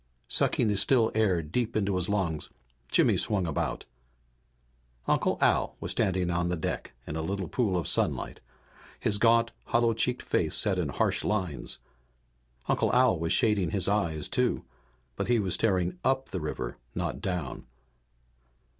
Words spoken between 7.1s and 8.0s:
a little pool of